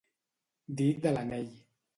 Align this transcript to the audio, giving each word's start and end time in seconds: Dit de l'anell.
Dit 0.81 1.05
de 1.05 1.15
l'anell. 1.15 1.47